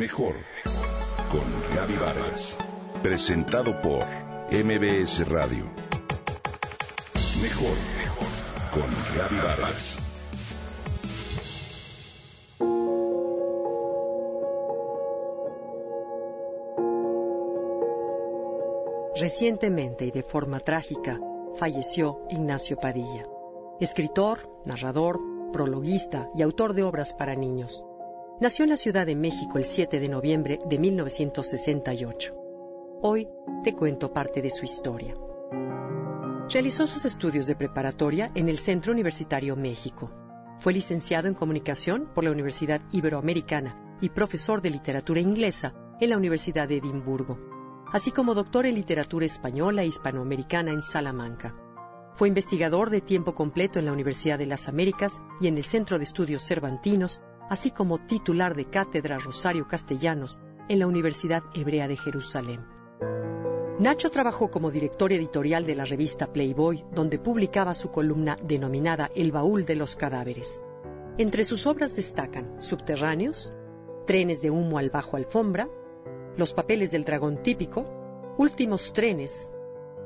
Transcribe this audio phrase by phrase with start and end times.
[0.00, 0.34] Mejor
[1.30, 2.56] con Gaby Vargas.
[3.02, 4.06] Presentado por
[4.50, 5.66] MBS Radio.
[7.42, 7.76] Mejor
[8.72, 9.98] con Gaby Vargas.
[19.16, 21.20] Recientemente y de forma trágica
[21.56, 23.26] falleció Ignacio Padilla,
[23.80, 25.20] escritor, narrador,
[25.52, 27.84] prologuista y autor de obras para niños.
[28.40, 32.34] Nació en la Ciudad de México el 7 de noviembre de 1968.
[33.02, 33.28] Hoy
[33.62, 35.14] te cuento parte de su historia.
[36.48, 40.10] Realizó sus estudios de preparatoria en el Centro Universitario México.
[40.58, 46.16] Fue licenciado en Comunicación por la Universidad Iberoamericana y profesor de literatura inglesa en la
[46.16, 47.38] Universidad de Edimburgo
[47.92, 51.54] así como doctor en literatura española e hispanoamericana en Salamanca.
[52.14, 55.98] Fue investigador de tiempo completo en la Universidad de las Américas y en el Centro
[55.98, 61.96] de Estudios Cervantinos, así como titular de cátedra Rosario Castellanos en la Universidad Hebrea de
[61.96, 62.64] Jerusalén.
[63.80, 69.32] Nacho trabajó como director editorial de la revista Playboy, donde publicaba su columna denominada El
[69.32, 70.60] baúl de los cadáveres.
[71.18, 73.52] Entre sus obras destacan Subterráneos,
[74.06, 75.68] Trenes de humo al bajo alfombra,
[76.36, 77.84] los papeles del dragón típico,
[78.38, 79.50] Últimos trenes,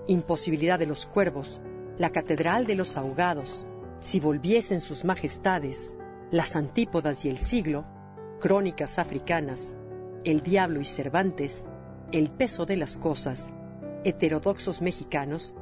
[0.07, 1.61] Imposibilidad de los cuervos,
[1.99, 3.67] La catedral de los ahogados,
[4.01, 5.95] Si volviesen sus majestades,
[6.35, 7.85] Las antípodas y el siglo,
[8.41, 9.77] Crónicas africanas,
[10.25, 11.65] El diablo y Cervantes,
[12.11, 13.53] El peso de las cosas,
[14.03, 15.55] Heterodoxos mexicanos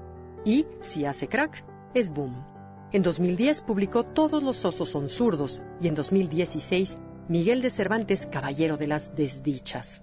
[0.47, 2.43] y Si hace crack, es boom.
[2.91, 6.99] En 2010 publicó Todos los osos son zurdos y en 2016
[7.29, 10.03] Miguel de Cervantes, Caballero de las Desdichas.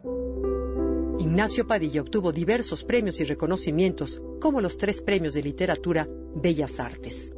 [1.18, 7.32] Ignacio Padilla obtuvo diversos premios y reconocimientos, como los tres premios de literatura Bellas Artes.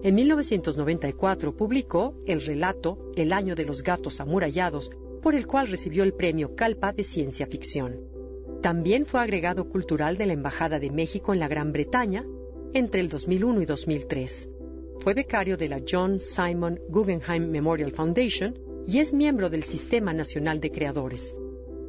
[0.00, 6.04] En 1994 publicó el relato El año de los gatos amurallados, por el cual recibió
[6.04, 7.96] el premio Calpa de ciencia ficción.
[8.62, 12.24] También fue agregado cultural de la Embajada de México en la Gran Bretaña
[12.74, 14.48] entre el 2001 y 2003.
[15.00, 18.56] Fue becario de la John Simon Guggenheim Memorial Foundation
[18.86, 21.34] y es miembro del Sistema Nacional de Creadores.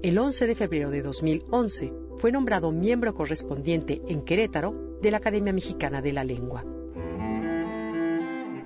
[0.01, 5.53] El 11 de febrero de 2011 fue nombrado miembro correspondiente en Querétaro de la Academia
[5.53, 6.65] Mexicana de la Lengua.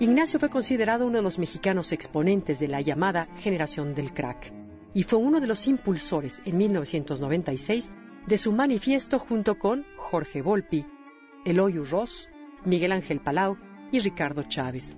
[0.03, 4.52] Ignacio fue considerado uno de los mexicanos exponentes de la llamada generación del crack
[4.94, 7.94] y fue uno de los impulsores en 1996
[8.28, 10.86] de su manifiesto junto con Jorge Volpi,
[11.46, 12.30] Eloy Ross,
[12.66, 13.56] Miguel Ángel Palau
[13.94, 14.94] y Ricardo Chávez.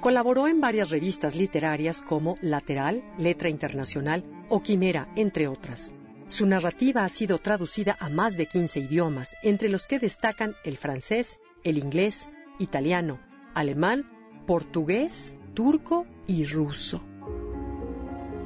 [0.00, 5.92] Colaboró en varias revistas literarias como Lateral, Letra Internacional o Quimera, entre otras.
[6.28, 10.76] Su narrativa ha sido traducida a más de 15 idiomas, entre los que destacan el
[10.76, 12.30] francés, el inglés,
[12.60, 13.18] italiano,
[13.52, 14.08] alemán,
[14.46, 17.00] portugués, turco y ruso.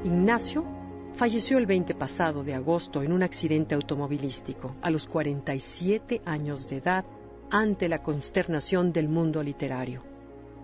[0.04, 0.64] Ignacio
[1.14, 6.78] falleció el 20 pasado de agosto en un accidente automovilístico a los 47 años de
[6.78, 7.04] edad
[7.50, 10.02] ante la consternación del mundo literario.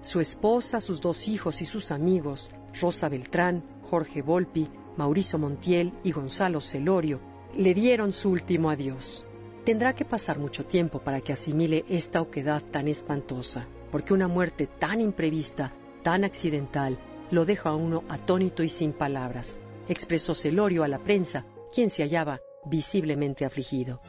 [0.01, 6.13] Su esposa, sus dos hijos y sus amigos, Rosa Beltrán, Jorge Volpi, Mauricio Montiel y
[6.13, 7.21] Gonzalo Celorio,
[7.55, 9.27] le dieron su último adiós.
[9.65, 14.67] Tendrá que pasar mucho tiempo para que asimile esta oquedad tan espantosa, porque una muerte
[14.67, 16.99] tan imprevista, tan accidental,
[17.31, 19.59] lo deja a uno atónito y sin palabras,
[19.89, 24.01] expresó Celorio a la prensa, quien se hallaba visiblemente afligido.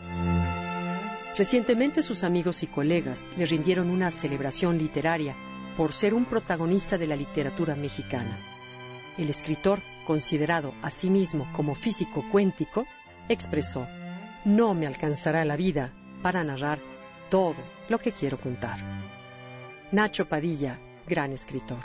[1.35, 5.35] Recientemente sus amigos y colegas le rindieron una celebración literaria
[5.75, 8.37] por ser un protagonista de la literatura mexicana.
[9.17, 12.87] El escritor considerado a sí mismo como físico cuéntico,
[13.27, 13.85] expresó,
[14.45, 15.91] no me alcanzará la vida
[16.23, 16.79] para narrar
[17.29, 18.79] todo lo que quiero contar.
[19.91, 20.77] Nacho Padilla,
[21.07, 21.79] gran escritor.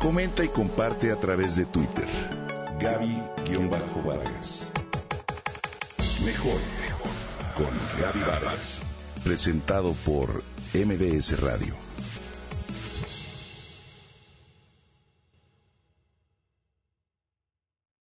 [0.00, 2.06] Comenta y comparte a través de Twitter.
[2.78, 4.70] Gaby-Vargas.
[6.24, 6.60] Mejor
[7.56, 7.66] con
[8.00, 8.80] Gaby Vargas.
[9.24, 11.87] Presentado por MBS Radio.